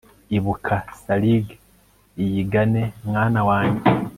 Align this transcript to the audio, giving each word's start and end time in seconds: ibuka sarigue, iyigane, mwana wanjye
ibuka 0.37 0.75
sarigue, 1.01 1.55
iyigane, 2.23 2.83
mwana 3.07 3.39
wanjye 3.47 3.85